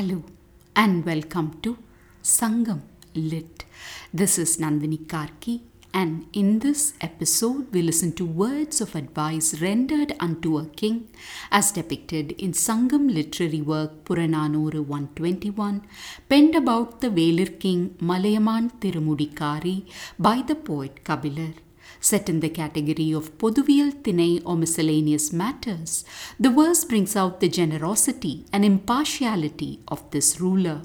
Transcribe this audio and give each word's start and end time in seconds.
Hello 0.00 0.22
and 0.82 1.04
welcome 1.04 1.48
to 1.64 1.76
Sangam 2.22 2.80
Lit. 3.14 3.64
This 4.14 4.38
is 4.38 4.56
Nandini 4.56 4.98
Karki, 5.12 5.60
and 5.92 6.24
in 6.32 6.60
this 6.60 6.94
episode, 7.02 7.70
we 7.74 7.82
listen 7.82 8.14
to 8.14 8.24
words 8.24 8.80
of 8.80 8.94
advice 8.94 9.60
rendered 9.60 10.16
unto 10.18 10.56
a 10.56 10.64
king 10.64 11.10
as 11.50 11.70
depicted 11.72 12.32
in 12.32 12.52
Sangam 12.52 13.12
literary 13.12 13.60
work 13.60 14.04
Puranaanooru 14.06 14.86
121, 14.86 15.82
penned 16.30 16.54
about 16.54 17.02
the 17.02 17.10
Velir 17.10 17.60
king 17.60 17.90
Malaiyamaan 18.00 18.70
Thirumudi 18.80 19.34
Kaari 19.34 19.84
by 20.18 20.40
the 20.40 20.54
poet 20.54 21.04
Kabilar. 21.04 21.52
Set 22.00 22.28
in 22.28 22.40
the 22.40 22.48
category 22.50 23.12
of 23.12 23.36
Poduviyal 23.38 23.92
Tinai 24.02 24.42
or 24.44 24.56
miscellaneous 24.56 25.32
matters, 25.32 26.04
the 26.38 26.50
verse 26.50 26.84
brings 26.84 27.16
out 27.16 27.40
the 27.40 27.48
generosity 27.50 28.44
and 28.52 28.64
impartiality 28.64 29.72
of 29.88 30.02
this 30.10 30.40
ruler. 30.40 30.78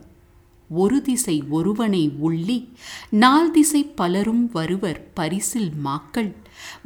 ஒரு 0.69 1.01
திசை 1.01 1.43
ஒருவனை 1.49 2.09
உள்ளி 2.23 2.55
நால் 3.15 3.51
திசை 3.51 3.81
பலரும் 3.95 4.49
வருவர் 4.53 5.11
பரிசில் 5.13 5.71
மாக்கள் 5.85 6.31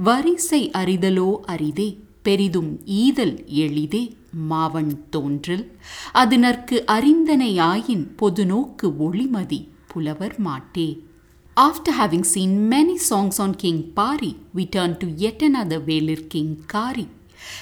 வரிசை 0.04 0.70
அறிதலோ 0.74 1.30
அரிதே 1.48 1.90
பெரிதும் 2.24 2.72
ஈதல் 2.98 3.36
எளிதே 3.58 4.04
மாவன் 4.50 5.06
தோன்றல் 5.10 5.64
அது 6.12 6.38
நற்கு 6.38 6.78
அறிந்தனையாயின் 6.88 8.06
பொதுநோக்கு 8.18 8.88
ஒளிமதி 9.00 9.62
புலவர் 9.88 10.36
மாட்டே 10.42 10.88
After 11.62 11.92
having 11.92 12.24
seen 12.24 12.70
many 12.70 12.98
songs 12.98 13.38
on 13.38 13.54
King 13.54 13.92
Pari, 13.92 14.38
we 14.54 14.66
turn 14.66 14.98
to 15.00 15.08
yet 15.08 15.42
another 15.42 15.78
Velir 15.82 16.30
king 16.30 16.64
Kaari. 16.68 17.10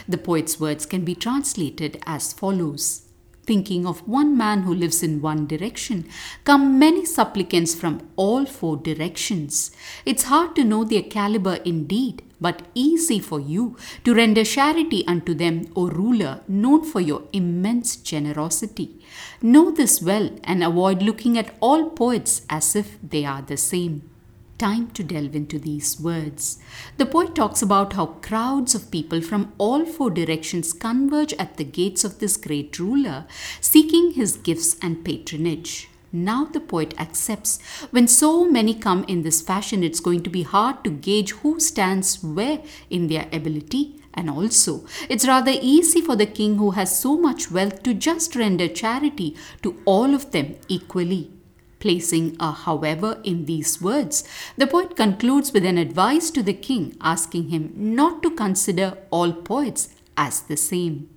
The 0.07 0.19
poet's 0.19 0.59
words 0.59 0.85
can 0.85 1.03
be 1.03 1.15
translated 1.15 1.99
as 2.05 2.31
follows. 2.31 3.06
Thinking 3.47 3.87
of 3.87 4.05
one 4.05 4.37
man 4.37 4.63
who 4.63 4.73
lives 4.73 5.01
in 5.01 5.21
one 5.21 5.47
direction, 5.47 6.09
come 6.43 6.77
many 6.77 7.05
supplicants 7.05 7.73
from 7.73 8.01
all 8.17 8.45
four 8.45 8.75
directions. 8.75 9.71
It's 10.05 10.23
hard 10.23 10.53
to 10.57 10.65
know 10.65 10.83
their 10.83 11.03
caliber 11.03 11.55
indeed, 11.63 12.23
but 12.41 12.63
easy 12.75 13.19
for 13.19 13.39
you 13.39 13.77
to 14.03 14.13
render 14.13 14.43
charity 14.43 15.07
unto 15.07 15.33
them, 15.33 15.71
O 15.77 15.87
ruler, 15.87 16.41
known 16.49 16.83
for 16.83 16.99
your 16.99 17.23
immense 17.31 17.95
generosity. 17.95 18.99
Know 19.41 19.71
this 19.71 20.01
well 20.01 20.29
and 20.43 20.61
avoid 20.61 21.01
looking 21.01 21.37
at 21.37 21.55
all 21.61 21.89
poets 21.91 22.41
as 22.49 22.75
if 22.75 22.97
they 23.01 23.23
are 23.23 23.41
the 23.41 23.57
same. 23.57 24.09
Time 24.57 24.89
to 24.91 25.03
delve 25.03 25.35
into 25.35 25.59
these 25.59 25.99
words. 25.99 26.57
The 26.97 27.05
poet 27.05 27.35
talks 27.35 27.61
about 27.61 27.93
how 27.93 28.07
crowds 28.07 28.73
of 28.73 28.89
people 28.89 29.21
from 29.21 29.53
all 29.59 29.85
four 29.85 30.09
directions 30.09 30.73
converge 30.73 31.31
at 31.33 31.57
the 31.57 31.63
gates 31.63 32.03
of 32.03 32.17
this 32.17 32.37
great 32.37 32.79
ruler, 32.79 33.27
seeking 33.61 34.13
his 34.13 34.35
gifts 34.35 34.75
and 34.81 35.05
patronage. 35.05 35.89
Now 36.11 36.45
the 36.45 36.59
poet 36.59 36.99
accepts 36.99 37.61
when 37.91 38.07
so 38.07 38.49
many 38.49 38.73
come 38.73 39.03
in 39.03 39.21
this 39.21 39.43
fashion, 39.43 39.83
it's 39.83 39.99
going 39.99 40.23
to 40.23 40.29
be 40.31 40.41
hard 40.41 40.83
to 40.85 40.89
gauge 40.89 41.33
who 41.33 41.59
stands 41.59 42.23
where 42.23 42.63
in 42.89 43.09
their 43.09 43.27
ability. 43.31 44.01
And 44.15 44.27
also, 44.27 44.85
it's 45.07 45.27
rather 45.27 45.53
easy 45.53 46.01
for 46.01 46.15
the 46.15 46.25
king 46.25 46.57
who 46.57 46.71
has 46.71 46.97
so 46.97 47.15
much 47.15 47.51
wealth 47.51 47.83
to 47.83 47.93
just 47.93 48.35
render 48.35 48.67
charity 48.67 49.35
to 49.61 49.79
all 49.85 50.15
of 50.15 50.31
them 50.31 50.55
equally. 50.67 51.36
Placing 51.79 52.35
a 52.39 52.51
however 52.51 53.21
in 53.23 53.45
these 53.45 53.81
words, 53.81 54.23
the 54.57 54.67
poet 54.67 54.95
concludes 54.95 55.53
with 55.53 55.63
an 55.63 55.77
advice 55.77 56.31
to 56.31 56.41
the 56.41 56.53
king, 56.53 56.97
asking 57.01 57.49
him 57.49 57.71
not 57.75 58.23
to 58.23 58.31
consider 58.31 58.97
all 59.11 59.31
poets 59.31 59.89
as 60.15 60.41
the 60.41 60.57
same. 60.57 61.09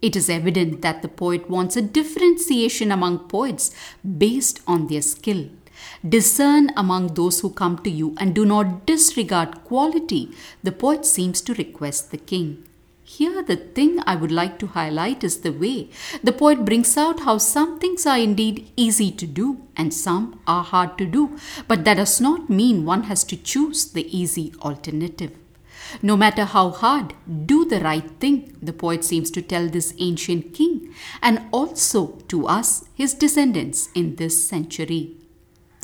It 0.00 0.16
is 0.16 0.30
evident 0.30 0.82
that 0.82 1.02
the 1.02 1.08
poet 1.08 1.50
wants 1.50 1.76
a 1.76 1.82
differentiation 1.82 2.92
among 2.92 3.28
poets 3.28 3.70
based 4.18 4.60
on 4.66 4.86
their 4.86 5.02
skill. 5.02 5.50
Discern 6.06 6.70
among 6.76 7.14
those 7.14 7.40
who 7.40 7.50
come 7.50 7.78
to 7.78 7.90
you 7.90 8.14
and 8.18 8.34
do 8.34 8.46
not 8.46 8.86
disregard 8.86 9.64
quality, 9.64 10.30
the 10.62 10.72
poet 10.72 11.04
seems 11.04 11.40
to 11.42 11.54
request 11.54 12.10
the 12.10 12.18
king. 12.18 12.64
Here, 13.08 13.40
the 13.40 13.54
thing 13.54 14.00
I 14.04 14.16
would 14.16 14.32
like 14.32 14.58
to 14.58 14.66
highlight 14.66 15.22
is 15.22 15.38
the 15.38 15.52
way 15.52 15.90
the 16.24 16.32
poet 16.32 16.64
brings 16.64 16.96
out 16.96 17.20
how 17.20 17.38
some 17.38 17.78
things 17.78 18.04
are 18.04 18.18
indeed 18.18 18.68
easy 18.76 19.12
to 19.12 19.26
do 19.28 19.62
and 19.76 19.94
some 19.94 20.40
are 20.44 20.64
hard 20.64 20.98
to 20.98 21.06
do, 21.06 21.38
but 21.68 21.84
that 21.84 21.98
does 21.98 22.20
not 22.20 22.50
mean 22.50 22.84
one 22.84 23.04
has 23.04 23.22
to 23.24 23.36
choose 23.36 23.84
the 23.92 24.04
easy 24.14 24.52
alternative. 24.60 25.30
No 26.02 26.16
matter 26.16 26.44
how 26.44 26.70
hard, 26.70 27.14
do 27.46 27.64
the 27.64 27.78
right 27.78 28.10
thing, 28.18 28.56
the 28.60 28.72
poet 28.72 29.04
seems 29.04 29.30
to 29.30 29.40
tell 29.40 29.68
this 29.68 29.94
ancient 30.00 30.52
king, 30.52 30.92
and 31.22 31.42
also 31.52 32.18
to 32.26 32.48
us, 32.48 32.88
his 32.92 33.14
descendants, 33.14 33.88
in 33.94 34.16
this 34.16 34.48
century. 34.48 35.15